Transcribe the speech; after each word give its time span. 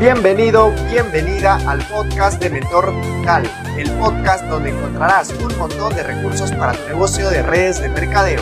Bienvenido, 0.00 0.72
bienvenida 0.90 1.56
al 1.70 1.86
podcast 1.86 2.42
de 2.42 2.48
Mentor 2.48 2.90
Digital, 3.02 3.42
el 3.76 3.90
podcast 3.98 4.46
donde 4.46 4.70
encontrarás 4.70 5.30
un 5.42 5.54
montón 5.58 5.94
de 5.94 6.02
recursos 6.02 6.50
para 6.52 6.72
tu 6.72 6.88
negocio 6.88 7.28
de 7.28 7.42
redes 7.42 7.82
de 7.82 7.90
mercadeo. 7.90 8.40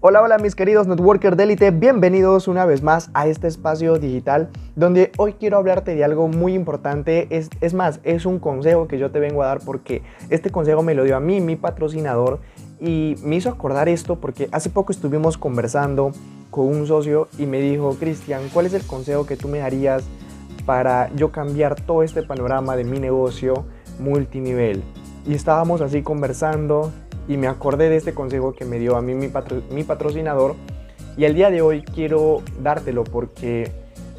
Hola, 0.00 0.20
hola 0.20 0.36
mis 0.36 0.54
queridos 0.54 0.86
networkers 0.86 1.38
de 1.38 1.44
élite, 1.44 1.70
bienvenidos 1.70 2.48
una 2.48 2.66
vez 2.66 2.82
más 2.82 3.08
a 3.14 3.28
este 3.28 3.46
espacio 3.46 3.98
digital 3.98 4.50
donde 4.76 5.10
hoy 5.16 5.32
quiero 5.32 5.56
hablarte 5.56 5.94
de 5.94 6.04
algo 6.04 6.28
muy 6.28 6.52
importante, 6.52 7.28
es, 7.30 7.48
es 7.62 7.72
más, 7.72 8.00
es 8.02 8.26
un 8.26 8.38
consejo 8.38 8.88
que 8.88 8.98
yo 8.98 9.10
te 9.10 9.20
vengo 9.20 9.42
a 9.42 9.46
dar 9.46 9.60
porque 9.64 10.02
este 10.28 10.50
consejo 10.50 10.82
me 10.82 10.94
lo 10.94 11.04
dio 11.04 11.16
a 11.16 11.20
mí, 11.20 11.40
mi 11.40 11.56
patrocinador, 11.56 12.40
y 12.78 13.14
me 13.22 13.36
hizo 13.36 13.48
acordar 13.48 13.88
esto 13.88 14.16
porque 14.16 14.50
hace 14.52 14.68
poco 14.68 14.92
estuvimos 14.92 15.38
conversando 15.38 16.12
con 16.50 16.66
un 16.66 16.86
socio 16.86 17.28
y 17.38 17.46
me 17.46 17.60
dijo, 17.60 17.96
Cristian, 17.98 18.42
¿cuál 18.52 18.66
es 18.66 18.74
el 18.74 18.86
consejo 18.86 19.26
que 19.26 19.36
tú 19.36 19.48
me 19.48 19.58
darías 19.58 20.04
para 20.66 21.14
yo 21.14 21.30
cambiar 21.30 21.80
todo 21.80 22.02
este 22.02 22.22
panorama 22.22 22.76
de 22.76 22.84
mi 22.84 22.98
negocio 22.98 23.64
multinivel? 23.98 24.82
Y 25.26 25.34
estábamos 25.34 25.80
así 25.80 26.02
conversando 26.02 26.92
y 27.28 27.36
me 27.36 27.46
acordé 27.46 27.88
de 27.88 27.96
este 27.96 28.14
consejo 28.14 28.52
que 28.52 28.64
me 28.64 28.78
dio 28.78 28.96
a 28.96 29.02
mí 29.02 29.14
mi, 29.14 29.30
mi 29.70 29.84
patrocinador 29.84 30.56
y 31.16 31.24
el 31.24 31.34
día 31.34 31.50
de 31.50 31.62
hoy 31.62 31.82
quiero 31.82 32.42
dártelo 32.62 33.04
porque 33.04 33.70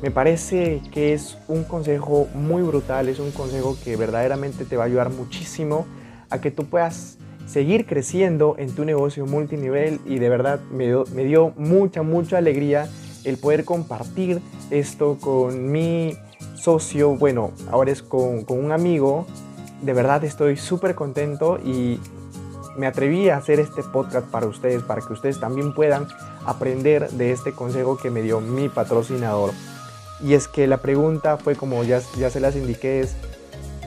me 0.01 0.11
parece 0.11 0.81
que 0.91 1.13
es 1.13 1.37
un 1.47 1.63
consejo 1.63 2.27
muy 2.33 2.63
brutal, 2.63 3.07
es 3.07 3.19
un 3.19 3.31
consejo 3.31 3.77
que 3.83 3.95
verdaderamente 3.95 4.65
te 4.65 4.77
va 4.77 4.83
a 4.83 4.87
ayudar 4.87 5.09
muchísimo 5.09 5.85
a 6.29 6.39
que 6.41 6.49
tú 6.51 6.65
puedas 6.65 7.17
seguir 7.47 7.85
creciendo 7.85 8.55
en 8.57 8.73
tu 8.73 8.85
negocio 8.85 9.25
multinivel 9.25 9.99
y 10.05 10.19
de 10.19 10.29
verdad 10.29 10.59
me 10.71 10.85
dio, 11.23 11.53
mucha, 11.57 12.03
mucha 12.03 12.37
alegría 12.37 12.89
el 13.23 13.37
poder 13.37 13.65
compartir 13.65 14.41
esto 14.69 15.17
con 15.19 15.71
mi 15.71 16.17
socio, 16.55 17.15
bueno, 17.15 17.51
ahora 17.69 17.91
es 17.91 18.01
con, 18.01 18.43
con 18.45 18.63
un 18.63 18.71
amigo. 18.71 19.27
De 19.81 19.93
verdad 19.93 20.23
estoy 20.23 20.57
súper 20.57 20.95
contento 20.95 21.59
y 21.63 21.99
me 22.77 22.87
atreví 22.87 23.29
a 23.29 23.37
hacer 23.37 23.59
este 23.59 23.83
podcast 23.83 24.27
para 24.27 24.47
ustedes, 24.47 24.81
para 24.83 25.01
que 25.01 25.13
ustedes 25.13 25.39
también 25.39 25.73
puedan 25.73 26.07
aprender 26.45 27.09
de 27.11 27.31
este 27.31 27.51
consejo 27.51 27.97
que 27.97 28.09
me 28.09 28.21
dio 28.21 28.41
mi 28.41 28.69
patrocinador. 28.69 29.51
Y 30.23 30.33
es 30.33 30.47
que 30.47 30.67
la 30.67 30.77
pregunta 30.77 31.37
fue 31.37 31.55
como 31.55 31.83
ya, 31.83 32.01
ya 32.17 32.29
se 32.29 32.39
las 32.39 32.55
indiqué, 32.55 33.01
es 33.01 33.15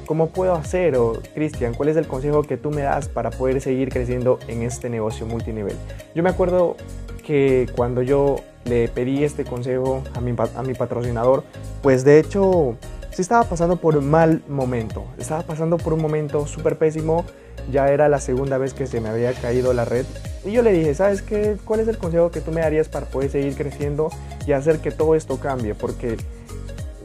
¿Cómo 0.07 0.29
puedo 0.29 0.55
hacer? 0.55 0.97
O 0.97 1.21
Cristian, 1.35 1.75
¿cuál 1.75 1.89
es 1.89 1.97
el 1.97 2.07
consejo 2.07 2.43
que 2.43 2.57
tú 2.57 2.71
me 2.71 2.83
das 2.83 3.09
para 3.09 3.31
poder 3.31 3.61
seguir 3.61 3.89
creciendo 3.89 4.39
en 4.49 4.63
este 4.63 4.91
negocio 4.91 5.27
multinivel? 5.27 5.77
Yo 6.15 6.23
me 6.23 6.31
acuerdo 6.31 6.77
que 7.25 7.67
cuando 7.75 8.03
yo 8.03 8.37
le 8.65 8.89
pedí 8.89 9.25
este 9.25 9.45
consejo 9.45 10.03
a 10.15 10.21
mi, 10.21 10.35
a 10.57 10.63
mi 10.63 10.75
patrocinador, 10.75 11.45
pues 11.83 12.05
de 12.05 12.19
hecho 12.19 12.77
sí 13.11 13.23
estaba 13.23 13.45
pasando 13.45 13.77
por 13.77 13.97
un 13.97 14.11
mal 14.11 14.43
momento. 14.49 15.05
Estaba 15.19 15.43
pasando 15.43 15.77
por 15.79 15.93
un 15.93 16.03
momento 16.03 16.47
súper 16.47 16.77
pésimo. 16.77 17.25
Ya 17.71 17.89
era 17.89 18.09
la 18.09 18.21
segunda 18.21 18.59
vez 18.59 18.75
que 18.75 18.87
se 18.87 19.01
me 19.01 19.09
había 19.09 19.33
caído 19.33 19.73
la 19.73 19.85
red. 19.85 20.05
Y 20.45 20.53
yo 20.53 20.63
le 20.63 20.73
dije, 20.73 20.95
¿sabes 20.95 21.23
qué? 21.23 21.57
¿Cuál 21.65 21.81
es 21.81 21.89
el 21.89 21.97
consejo 21.97 22.31
que 22.31 22.41
tú 22.41 22.51
me 22.51 22.61
darías 22.61 22.89
para 22.89 23.07
poder 23.07 23.31
seguir 23.31 23.55
creciendo 23.55 24.11
y 24.47 24.53
hacer 24.53 24.81
que 24.81 24.91
todo 24.91 25.15
esto 25.15 25.39
cambie? 25.39 25.75
Porque 25.75 26.19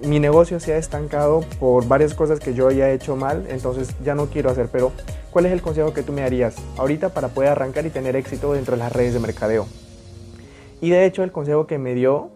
mi 0.03 0.19
negocio 0.19 0.59
se 0.59 0.73
ha 0.73 0.77
estancado 0.77 1.41
por 1.59 1.87
varias 1.87 2.13
cosas 2.13 2.39
que 2.39 2.53
yo 2.53 2.71
ya 2.71 2.89
he 2.89 2.93
hecho 2.93 3.15
mal, 3.15 3.45
entonces 3.49 3.95
ya 4.03 4.15
no 4.15 4.27
quiero 4.27 4.49
hacer, 4.49 4.69
pero 4.71 4.91
¿cuál 5.31 5.45
es 5.45 5.51
el 5.51 5.61
consejo 5.61 5.93
que 5.93 6.03
tú 6.03 6.13
me 6.13 6.21
darías 6.21 6.55
ahorita 6.77 7.09
para 7.09 7.29
poder 7.29 7.49
arrancar 7.49 7.85
y 7.85 7.89
tener 7.89 8.15
éxito 8.15 8.53
dentro 8.53 8.75
de 8.75 8.83
las 8.83 8.93
redes 8.93 9.13
de 9.13 9.19
mercadeo? 9.19 9.67
Y 10.81 10.89
de 10.89 11.05
hecho 11.05 11.23
el 11.23 11.31
consejo 11.31 11.67
que 11.67 11.77
me 11.77 11.93
dio 11.93 12.29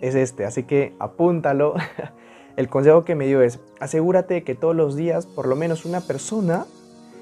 es 0.00 0.14
este, 0.14 0.44
así 0.44 0.62
que 0.62 0.94
apúntalo. 0.98 1.74
El 2.56 2.68
consejo 2.68 3.04
que 3.04 3.14
me 3.14 3.26
dio 3.26 3.40
es, 3.40 3.60
asegúrate 3.78 4.42
que 4.42 4.56
todos 4.56 4.74
los 4.74 4.96
días 4.96 5.26
por 5.26 5.46
lo 5.46 5.54
menos 5.54 5.84
una 5.84 6.00
persona 6.00 6.66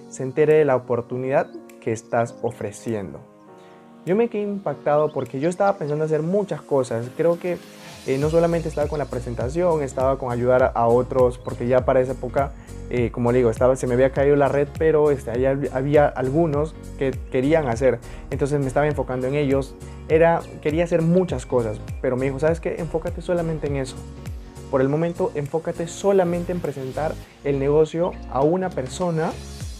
se 0.09 0.23
entere 0.23 0.55
de 0.55 0.65
la 0.65 0.77
oportunidad 0.77 1.49
que 1.79 1.93
estás 1.93 2.37
ofreciendo. 2.41 3.21
Yo 4.07 4.17
me 4.17 4.29
quedé 4.29 4.45
impactado 4.45 5.13
porque 5.13 5.39
yo 5.39 5.51
estaba 5.51 5.77
pensando 5.77 6.07
hacer 6.07 6.23
muchas 6.23 6.63
cosas. 6.63 7.11
Creo 7.19 7.39
que 7.39 7.59
eh, 8.07 8.19
no 8.19 8.31
solamente 8.31 8.69
estaba 8.69 8.89
con 8.89 8.99
la 8.99 9.07
presentación, 9.07 9.83
estaba 9.83 10.17
con 10.19 10.31
ayudar 10.31 10.73
a, 10.75 10.87
otros, 10.87 11.39
porque 11.39 11.67
ya 11.67 11.85
para 11.85 12.01
esa 12.01 12.13
época, 12.13 12.53
eh, 12.89 13.11
como 13.11 13.33
le 13.33 13.39
digo, 13.39 13.51
estaba, 13.51 13.75
se 13.75 13.89
me 13.89 13.95
había 13.95 14.11
caído 14.11 14.37
la 14.37 14.49
red, 14.49 14.69
pero 14.79 15.11
este, 15.11 15.33
había 15.73 16.07
algunos 16.07 16.75
que 16.99 17.11
querían 17.33 17.69
hacer. 17.69 17.99
Entonces 18.31 18.61
me 18.61 18.69
estaba 18.69 18.87
enfocando 18.87 19.27
en 19.27 19.35
ellos. 19.35 19.75
Era, 20.09 20.41
quería 20.63 20.85
hacer 20.85 21.03
muchas 21.03 21.47
cosas, 21.47 21.81
pero 22.01 22.17
me 22.17 22.27
dijo, 22.27 22.39
¿sabes 22.39 22.61
qué? 22.61 22.77
Enfócate 22.79 23.23
solamente 23.23 23.67
en 23.67 23.77
eso. 23.77 23.97
Por 24.71 24.81
el 24.81 24.89
momento, 24.89 25.33
enfócate 25.35 25.89
solamente 25.89 26.53
en 26.53 26.61
presentar 26.61 27.13
el 27.43 27.59
negocio 27.59 28.13
a 28.31 28.41
una 28.43 28.71
persona 28.71 29.33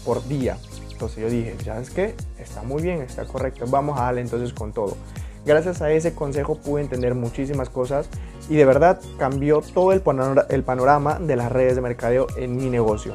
por 0.03 0.25
día. 0.27 0.57
Entonces 0.91 1.19
yo 1.19 1.29
dije, 1.29 1.55
¿sabes 1.63 1.91
qué? 1.91 2.15
Está 2.39 2.63
muy 2.63 2.81
bien, 2.81 3.01
está 3.01 3.25
correcto. 3.25 3.65
Vamos 3.69 3.99
a 3.99 4.03
darle 4.03 4.21
entonces 4.21 4.51
con 4.51 4.73
todo. 4.73 4.97
Gracias 5.45 5.81
a 5.81 5.91
ese 5.91 6.13
consejo 6.13 6.57
pude 6.57 6.81
entender 6.81 7.15
muchísimas 7.15 7.69
cosas 7.69 8.09
y 8.49 8.55
de 8.55 8.65
verdad 8.65 8.99
cambió 9.17 9.61
todo 9.61 9.93
el 9.93 10.01
panorama 10.01 11.19
de 11.19 11.35
las 11.35 11.51
redes 11.51 11.75
de 11.75 11.81
mercadeo 11.81 12.27
en 12.37 12.55
mi 12.55 12.69
negocio. 12.69 13.13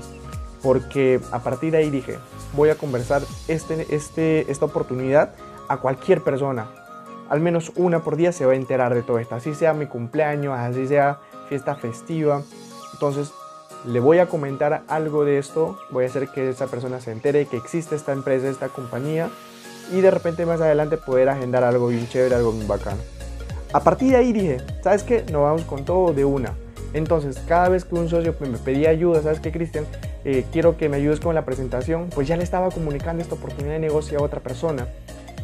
Porque 0.62 1.20
a 1.32 1.40
partir 1.40 1.72
de 1.72 1.78
ahí 1.78 1.90
dije, 1.90 2.18
voy 2.54 2.70
a 2.70 2.76
conversar 2.76 3.22
este, 3.48 3.86
este, 3.94 4.50
esta 4.50 4.66
oportunidad 4.66 5.34
a 5.68 5.78
cualquier 5.78 6.22
persona. 6.22 6.70
Al 7.28 7.40
menos 7.40 7.72
una 7.76 8.04
por 8.04 8.16
día 8.16 8.32
se 8.32 8.46
va 8.46 8.52
a 8.52 8.56
enterar 8.56 8.94
de 8.94 9.02
todo 9.02 9.18
esto. 9.18 9.34
Así 9.34 9.54
sea 9.54 9.74
mi 9.74 9.86
cumpleaños, 9.86 10.58
así 10.58 10.86
sea 10.86 11.18
fiesta 11.48 11.74
festiva. 11.74 12.42
Entonces 12.92 13.32
le 13.86 14.00
voy 14.00 14.18
a 14.18 14.26
comentar 14.26 14.82
algo 14.86 15.24
de 15.24 15.38
esto. 15.38 15.78
Voy 15.90 16.04
a 16.04 16.08
hacer 16.08 16.28
que 16.28 16.50
esa 16.50 16.66
persona 16.66 17.00
se 17.00 17.10
entere 17.10 17.46
que 17.46 17.56
existe 17.56 17.96
esta 17.96 18.12
empresa, 18.12 18.48
esta 18.48 18.68
compañía 18.68 19.30
y 19.92 20.00
de 20.00 20.10
repente 20.10 20.46
más 20.46 20.60
adelante 20.60 20.96
poder 20.96 21.28
agendar 21.28 21.64
algo 21.64 21.88
bien 21.88 22.08
chévere, 22.08 22.34
algo 22.34 22.52
bien 22.52 22.66
bacano. 22.66 22.98
A 23.72 23.80
partir 23.80 24.10
de 24.10 24.16
ahí 24.16 24.32
dije, 24.32 24.58
¿sabes 24.82 25.02
qué? 25.02 25.24
Nos 25.30 25.42
vamos 25.42 25.62
con 25.62 25.84
todo 25.84 26.12
de 26.12 26.24
una. 26.24 26.54
Entonces, 26.94 27.40
cada 27.46 27.68
vez 27.68 27.84
que 27.84 27.94
un 27.94 28.08
socio 28.08 28.34
me 28.40 28.58
pedía 28.58 28.90
ayuda, 28.90 29.22
¿sabes 29.22 29.40
qué, 29.40 29.50
Cristian? 29.50 29.86
Eh, 30.24 30.44
quiero 30.52 30.76
que 30.76 30.88
me 30.88 30.98
ayudes 30.98 31.20
con 31.20 31.34
la 31.34 31.44
presentación, 31.44 32.10
pues 32.14 32.28
ya 32.28 32.36
le 32.36 32.44
estaba 32.44 32.70
comunicando 32.70 33.22
esta 33.22 33.34
oportunidad 33.34 33.74
de 33.74 33.78
negocio 33.78 34.18
a 34.18 34.22
otra 34.22 34.40
persona. 34.40 34.88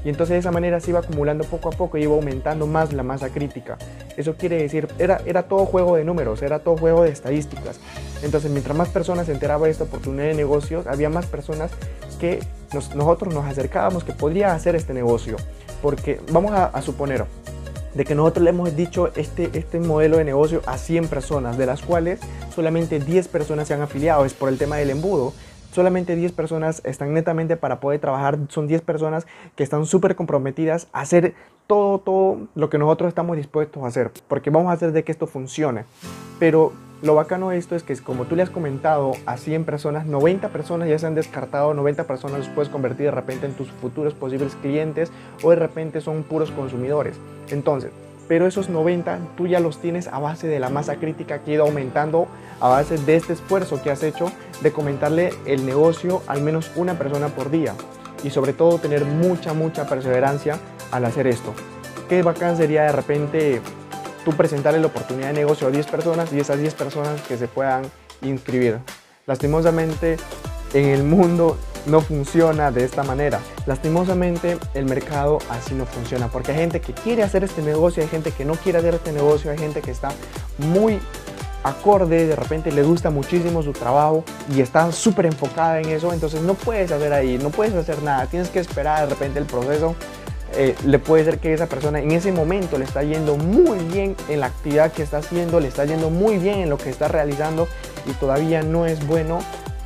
Y 0.05 0.11
entonces 0.11 0.35
de 0.35 0.39
esa 0.39 0.53
manera 0.53 0.79
se 0.81 0.91
iba 0.91 1.01
acumulando 1.01 1.45
poco 1.45 1.71
a 1.71 1.73
poco 1.73 1.99
y 1.99 2.03
iba 2.03 2.15
aumentando 2.15 2.67
más 2.67 2.93
la 2.93 3.03
masa 3.03 3.31
crítica. 3.31 3.79
Eso 4.17 4.35
quiere 4.37 4.63
decir, 4.63 4.89
era, 4.99 5.21
era 5.27 5.45
todo 5.45 5.67
juego 5.67 5.97
de 5.97 6.05
números, 6.05 6.43
era 6.43 6.61
todo 6.61 6.77
juego 6.77 7.03
de 7.03 7.11
estadísticas. 7.11 7.81
Entonces 8.23 8.51
mientras 8.51 8.77
más 8.77 8.89
personas 8.89 9.27
se 9.27 9.33
enteraban 9.33 9.65
de 9.65 9.71
esta 9.71 9.85
oportunidad 9.85 10.25
de 10.25 10.35
negocios, 10.35 10.87
había 10.87 11.11
más 11.11 11.27
personas 11.27 11.71
que 12.21 12.41
nosotros 12.73 13.33
nos 13.33 13.45
acercábamos 13.47 14.05
que 14.05 14.13
podría 14.13 14.53
hacer 14.53 14.77
este 14.77 14.95
negocio. 14.95 15.37
Porque 15.83 16.21
vamos 16.33 16.53
a, 16.53 16.81
suponer 16.83 17.25
de 17.95 18.05
que 18.05 18.15
nosotros 18.15 18.45
le 18.45 18.51
hemos 18.51 18.75
dicho 18.77 19.11
este, 19.17 19.51
este 19.53 19.81
modelo 19.81 20.19
de 20.19 20.25
negocio 20.25 20.63
a 20.67 20.77
100 20.77 21.09
personas, 21.09 21.57
de 21.57 21.67
las 21.67 21.83
cuales 21.83 22.21
solamente 22.55 23.01
10 23.01 23.29
personas 23.29 23.69
se 23.69 23.75
han 23.75 23.83
afiliado, 23.83 24.25
es 24.25 24.35
por 24.35 24.49
el 24.49 24.59
tema 24.59 24.77
del 24.77 24.91
embudo 24.91 25.33
solamente 25.73 26.17
10 26.17 26.33
personas 26.33 26.83
están 26.85 27.15
netamente 27.15 27.57
para 27.57 27.81
poder 27.81 28.01
trabajar, 28.01 28.39
son 28.49 28.67
10 28.67 28.83
personas 28.83 29.27
que 29.55 29.63
están 29.63 29.87
súper 29.87 30.17
comprometidas 30.17 30.89
a 30.93 31.01
hacer 31.01 31.35
todo, 31.67 31.99
todo 31.99 32.49
lo 32.55 32.71
que 32.71 32.79
nosotros 32.79 33.09
estamos 33.09 33.37
dispuestos 33.37 33.83
a 33.83 33.87
hacer, 33.87 34.11
porque 34.27 34.51
vamos 34.51 34.71
a 34.71 34.73
hacer 34.73 34.93
de 34.93 35.05
que 35.05 35.13
esto 35.13 35.27
funcione. 35.27 35.85
Pero 36.39 36.73
lo 37.01 37.15
bacano 37.15 37.51
de 37.51 37.59
esto 37.59 37.77
es 37.77 37.85
que 37.85 37.97
como 37.97 38.25
tú 38.25 38.35
le 38.35 38.43
has 38.43 38.51
comentado 38.51 39.13
a 39.25 39.37
100 39.37 39.65
personas, 39.65 40.07
90 40.07 40.49
personas 40.49 40.89
ya 40.89 40.99
se 40.99 41.07
han 41.07 41.15
descartado, 41.15 41.73
90 41.73 42.05
personas 42.05 42.41
los 42.41 42.49
puedes 42.49 42.69
convertir 42.71 43.07
de 43.07 43.13
repente 43.13 43.47
en 43.47 43.55
tus 43.55 43.71
futuros 43.71 44.15
posibles 44.15 44.57
clientes 44.57 45.13
o 45.43 45.51
de 45.51 45.57
repente 45.57 46.01
son 46.01 46.25
puros 46.25 46.51
consumidores. 46.51 47.17
Entonces, 47.51 47.93
pero 48.27 48.47
esos 48.47 48.69
90 48.69 49.21
tú 49.37 49.47
ya 49.47 49.61
los 49.61 49.81
tienes 49.81 50.09
a 50.09 50.19
base 50.19 50.49
de 50.49 50.59
la 50.59 50.71
masa 50.71 50.97
crítica 50.97 51.39
que 51.39 51.53
ha 51.53 51.55
ido 51.55 51.65
aumentando, 51.65 52.27
a 52.61 52.69
base 52.69 52.99
de 52.99 53.15
este 53.15 53.33
esfuerzo 53.33 53.81
que 53.81 53.91
has 53.93 54.03
hecho 54.03 54.33
de 54.61 54.73
comentarle 54.73 55.31
el 55.47 55.65
negocio 55.65 56.23
al 56.27 56.43
menos 56.43 56.73
una 56.75 56.99
persona 56.99 57.29
por 57.29 57.51
día 57.51 57.75
y 58.25 58.31
sobre 58.31 58.53
todo 58.53 58.79
tener 58.79 59.05
mucha, 59.05 59.53
mucha 59.53 59.87
perseverancia 59.87 60.59
al 60.91 61.05
hacer 61.05 61.29
esto. 61.29 61.55
Qué 62.09 62.23
bacán 62.23 62.57
sería 62.57 62.83
de 62.83 62.93
repente 62.93 63.61
presentarle 64.33 64.81
la 64.81 64.87
oportunidad 64.87 65.29
de 65.29 65.35
negocio 65.35 65.67
a 65.69 65.71
10 65.71 65.87
personas 65.87 66.33
y 66.33 66.41
esas 66.41 66.59
10 66.59 66.75
personas 66.75 67.21
que 67.23 67.37
se 67.37 67.49
puedan 67.49 67.83
inscribir. 68.23 68.79
Lastimosamente 69.27 70.17
en 70.75 70.87
el 70.87 71.03
mundo 71.05 71.57
no 71.87 72.01
funciona 72.01 72.71
de 72.71 72.85
esta 72.85 73.03
manera. 73.03 73.41
Lastimosamente 73.67 74.59
el 74.75 74.85
mercado 74.85 75.39
así 75.51 75.75
no 75.75 75.87
funciona 75.87 76.29
porque 76.29 76.53
hay 76.53 76.59
gente 76.59 76.81
que 76.81 76.93
quiere 76.93 77.23
hacer 77.23 77.45
este 77.45 77.63
negocio, 77.63 78.03
hay 78.03 78.09
gente 78.09 78.33
que 78.33 78.45
no 78.45 78.55
quiere 78.55 78.79
hacer 78.79 78.95
este 78.95 79.13
negocio, 79.13 79.51
hay 79.51 79.59
gente 79.59 79.81
que 79.81 79.91
está 79.91 80.11
muy 80.59 80.99
acorde, 81.65 82.27
de 82.27 82.37
repente 82.37 82.71
le 82.73 82.83
gusta 82.83 83.11
muchísimo 83.11 83.63
su 83.63 83.73
trabajo 83.73 84.25
y 84.55 84.61
está 84.61 84.93
súper 84.93 85.27
enfocada 85.27 85.81
en 85.81 85.89
eso, 85.89 86.13
entonces 86.13 86.41
no 86.43 86.55
puedes 86.55 86.93
hacer 86.93 87.13
ahí, 87.13 87.39
no 87.39 87.51
puedes 87.51 87.75
hacer 87.75 88.03
nada, 88.03 88.27
tienes 88.27 88.49
que 88.49 88.61
esperar 88.61 89.09
de 89.09 89.15
repente 89.15 89.39
el 89.39 89.47
proceso 89.47 89.95
eh, 90.61 90.75
le 90.85 90.99
puede 90.99 91.25
ser 91.25 91.39
que 91.39 91.55
esa 91.55 91.69
persona 91.69 92.01
en 92.01 92.11
ese 92.11 92.33
momento 92.33 92.79
le 92.79 92.85
está 92.85 93.05
yendo 93.05 93.37
muy 93.37 93.79
bien 93.79 94.17
en 94.29 94.41
la 94.41 94.47
actividad 94.47 94.91
que 94.91 95.05
está 95.05 95.19
haciendo, 95.19 95.61
le 95.61 95.69
está 95.69 95.85
yendo 95.85 96.11
muy 96.11 96.39
bien 96.39 96.59
en 96.59 96.69
lo 96.69 96.79
que 96.79 96.91
está 96.91 97.07
realizando 97.07 97.69
y 98.07 98.13
todavía 98.15 98.63
no 98.63 98.85
es 98.85 99.07
bueno 99.07 99.39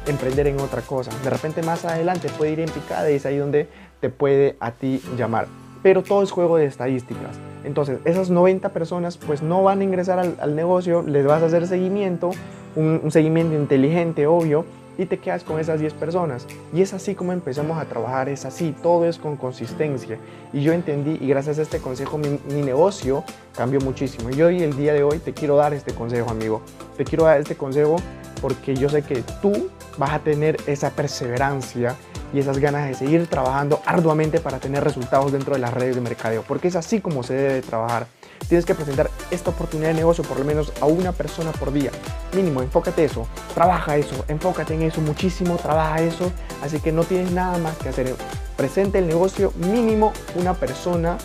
emprender 0.06 0.46
en 0.46 0.58
otra 0.60 0.80
cosa. 0.80 1.10
De 1.22 1.28
repente 1.28 1.62
más 1.62 1.84
adelante 1.84 2.30
puede 2.38 2.52
ir 2.52 2.60
en 2.60 2.70
picada 2.70 3.10
y 3.10 3.16
es 3.16 3.26
ahí 3.26 3.36
donde 3.36 3.68
te 4.00 4.08
puede 4.08 4.56
a 4.60 4.70
ti 4.70 5.02
llamar. 5.18 5.46
Pero 5.82 6.02
todo 6.02 6.22
es 6.22 6.30
juego 6.30 6.56
de 6.56 6.64
estadísticas. 6.64 7.36
Entonces, 7.64 7.98
esas 8.06 8.30
90 8.30 8.70
personas 8.70 9.18
pues 9.18 9.42
no 9.42 9.62
van 9.62 9.82
a 9.82 9.84
ingresar 9.84 10.18
al, 10.18 10.56
negocio, 10.56 11.02
les 11.02 11.26
vas 11.26 11.42
a 11.42 11.46
hacer 11.46 11.66
seguimiento, 11.66 12.30
un 12.76 13.10
seguimiento 13.10 13.54
inteligente, 13.54 14.26
obvio, 14.26 14.64
y 14.98 15.06
te 15.06 15.18
quedas 15.18 15.44
con 15.44 15.58
esas 15.58 15.80
10 15.80 15.94
personas. 15.94 16.46
Y 16.72 16.82
es 16.82 16.92
así 16.92 17.14
como 17.14 17.32
empezamos 17.32 17.78
a 17.78 17.84
trabajar, 17.84 18.28
es 18.28 18.44
así, 18.44 18.74
todo 18.82 19.06
es 19.06 19.18
con 19.18 19.36
consistencia. 19.36 20.18
Y 20.52 20.62
yo 20.62 20.72
entendí 20.72 21.18
y 21.20 21.28
gracias 21.28 21.58
a 21.58 21.62
este 21.62 21.78
consejo 21.78 22.18
mi, 22.18 22.38
negocio 22.62 23.24
cambió 23.56 23.80
muchísimo. 23.80 24.30
Y 24.30 24.42
hoy, 24.42 24.62
el 24.62 24.76
día 24.76 24.92
de 24.92 25.02
hoy, 25.02 25.18
te 25.18 25.32
quiero 25.32 25.56
dar 25.56 25.72
este 25.74 25.94
consejo, 25.94 26.30
amigo. 26.30 26.62
Te 26.96 27.04
quiero 27.04 27.24
dar 27.24 27.40
este 27.40 27.56
consejo 27.56 27.96
porque 28.40 28.74
yo 28.74 28.88
sé 28.88 29.02
que 29.02 29.22
tú 29.40 29.70
vas 29.98 30.10
a 30.10 30.18
tener 30.18 30.56
esa 30.66 30.90
perseverancia 30.90 31.96
y 32.32 32.38
esas 32.38 32.58
ganas 32.58 32.88
de 32.88 32.94
seguir 32.94 33.26
trabajando 33.26 33.80
arduamente 33.84 34.40
para 34.40 34.58
tener 34.58 34.82
resultados 34.82 35.32
dentro 35.32 35.54
de 35.54 35.60
las 35.60 35.72
redes 35.72 35.94
de 35.94 36.00
mercadeo, 36.00 36.42
porque 36.42 36.68
es 36.68 36.76
así 36.76 37.00
como 37.00 37.22
se 37.22 37.34
debe 37.34 37.62
trabajar. 37.62 38.06
Tienes 38.48 38.66
que 38.66 38.74
presentar 38.74 39.10
esta 39.30 39.50
oportunidad 39.50 39.88
de 39.88 39.94
negocio 39.94 40.24
por 40.24 40.38
lo 40.38 40.44
menos 40.44 40.72
a 40.80 40.86
una 40.86 41.12
persona 41.12 41.52
por 41.52 41.72
día. 41.72 41.90
Mínimo, 42.34 42.62
enfócate 42.62 43.04
eso, 43.04 43.26
trabaja 43.54 43.96
eso, 43.96 44.24
enfócate 44.28 44.74
en 44.74 44.82
eso 44.82 45.00
muchísimo, 45.00 45.56
trabaja 45.56 46.02
eso. 46.02 46.30
Así 46.62 46.80
que 46.80 46.92
no 46.92 47.04
tienes 47.04 47.32
nada 47.32 47.58
más 47.58 47.76
que 47.78 47.88
hacer. 47.88 48.14
Presente 48.56 48.98
el 48.98 49.06
negocio 49.06 49.52
mínimo 49.56 50.12
una 50.34 50.54
persona 50.54 51.16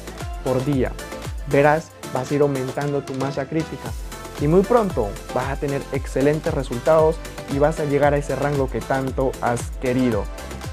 por 0.43 0.63
día. 0.63 0.91
Verás, 1.51 1.91
vas 2.13 2.31
a 2.31 2.33
ir 2.33 2.41
aumentando 2.41 3.01
tu 3.03 3.13
masa 3.15 3.45
crítica. 3.45 3.91
Y 4.39 4.47
muy 4.47 4.61
pronto 4.61 5.09
vas 5.33 5.49
a 5.49 5.55
tener 5.55 5.81
excelentes 5.91 6.53
resultados 6.53 7.17
y 7.53 7.59
vas 7.59 7.79
a 7.79 7.85
llegar 7.85 8.13
a 8.13 8.17
ese 8.17 8.35
rango 8.35 8.69
que 8.69 8.81
tanto 8.81 9.31
has 9.41 9.61
querido. 9.81 10.23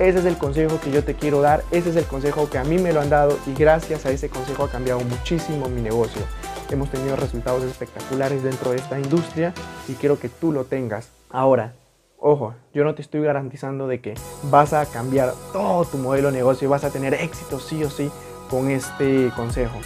Ese 0.00 0.18
es 0.18 0.24
el 0.24 0.36
consejo 0.36 0.80
que 0.80 0.90
yo 0.90 1.04
te 1.04 1.14
quiero 1.14 1.40
dar, 1.40 1.62
ese 1.70 1.90
es 1.90 1.96
el 1.96 2.04
consejo 2.04 2.50
que 2.50 2.58
a 2.58 2.64
mí 2.64 2.78
me 2.78 2.92
lo 2.92 3.00
han 3.00 3.10
dado 3.10 3.38
y 3.46 3.54
gracias 3.54 4.04
a 4.04 4.10
ese 4.10 4.28
consejo 4.28 4.64
ha 4.64 4.68
cambiado 4.68 4.98
muchísimo 4.98 5.68
mi 5.68 5.80
negocio. 5.80 6.20
Hemos 6.68 6.90
tenido 6.90 7.14
resultados 7.14 7.62
espectaculares 7.62 8.42
dentro 8.42 8.72
de 8.72 8.78
esta 8.78 8.98
industria 8.98 9.54
y 9.86 9.92
quiero 9.92 10.18
que 10.18 10.28
tú 10.28 10.50
lo 10.50 10.64
tengas. 10.64 11.10
Ahora, 11.30 11.74
ojo, 12.18 12.54
yo 12.72 12.82
no 12.82 12.96
te 12.96 13.02
estoy 13.02 13.22
garantizando 13.22 13.86
de 13.86 14.00
que 14.00 14.14
vas 14.50 14.72
a 14.72 14.84
cambiar 14.84 15.32
todo 15.52 15.84
tu 15.84 15.98
modelo 15.98 16.32
de 16.32 16.38
negocio 16.38 16.66
y 16.66 16.70
vas 16.70 16.82
a 16.82 16.90
tener 16.90 17.14
éxito 17.14 17.60
sí 17.60 17.84
o 17.84 17.88
sí 17.88 18.10
con 18.50 18.72
este 18.72 19.30
consejo. 19.36 19.78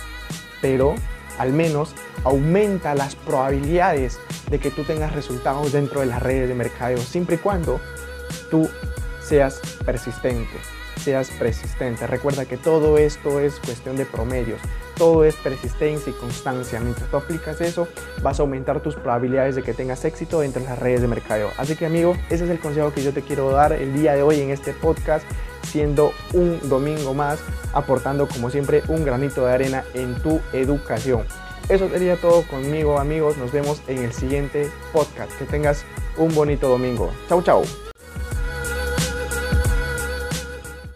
Pero 0.62 0.94
al 1.38 1.52
menos 1.52 1.94
aumenta 2.24 2.94
las 2.94 3.14
probabilidades 3.14 4.18
de 4.48 4.58
que 4.58 4.70
tú 4.70 4.84
tengas 4.84 5.14
resultados 5.14 5.70
dentro 5.70 6.00
de 6.00 6.06
las 6.06 6.22
redes 6.22 6.48
de 6.48 6.54
mercadeo, 6.54 6.96
siempre 6.96 7.36
y 7.36 7.38
cuando 7.40 7.78
tú 8.50 8.70
seas 9.28 9.60
persistente, 9.84 10.56
seas 10.96 11.30
persistente. 11.30 12.06
Recuerda 12.06 12.46
que 12.46 12.56
todo 12.56 12.96
esto 12.96 13.40
es 13.40 13.60
cuestión 13.60 13.96
de 13.96 14.06
promedios, 14.06 14.60
todo 14.96 15.24
es 15.24 15.36
persistencia 15.36 16.10
y 16.10 16.14
constancia. 16.14 16.80
Mientras 16.80 17.10
tú 17.10 17.18
aplicas 17.18 17.60
eso, 17.60 17.88
vas 18.22 18.40
a 18.40 18.42
aumentar 18.42 18.80
tus 18.80 18.94
probabilidades 18.94 19.54
de 19.54 19.62
que 19.62 19.74
tengas 19.74 20.04
éxito 20.04 20.40
dentro 20.40 20.62
de 20.62 20.68
las 20.68 20.78
redes 20.78 21.02
de 21.02 21.08
mercadeo. 21.08 21.50
Así 21.58 21.76
que 21.76 21.86
amigo, 21.86 22.16
ese 22.30 22.44
es 22.44 22.50
el 22.50 22.58
consejo 22.58 22.92
que 22.92 23.02
yo 23.02 23.12
te 23.12 23.22
quiero 23.22 23.50
dar 23.50 23.72
el 23.72 23.92
día 23.92 24.14
de 24.14 24.22
hoy 24.22 24.40
en 24.40 24.50
este 24.50 24.72
podcast, 24.72 25.24
siendo 25.62 26.12
un 26.32 26.58
domingo 26.68 27.12
más, 27.12 27.38
aportando 27.74 28.26
como 28.26 28.48
siempre 28.48 28.82
un 28.88 29.04
granito 29.04 29.44
de 29.44 29.52
arena 29.52 29.84
en 29.92 30.14
tu 30.22 30.40
educación. 30.54 31.24
Eso 31.68 31.90
sería 31.90 32.16
todo 32.16 32.44
conmigo 32.44 32.98
amigos, 32.98 33.36
nos 33.36 33.52
vemos 33.52 33.82
en 33.88 34.02
el 34.02 34.14
siguiente 34.14 34.70
podcast. 34.90 35.30
Que 35.38 35.44
tengas 35.44 35.84
un 36.16 36.34
bonito 36.34 36.66
domingo. 36.66 37.12
Chau 37.28 37.42
chau. 37.42 37.87